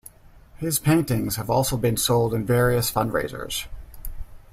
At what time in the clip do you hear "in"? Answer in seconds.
2.33-2.43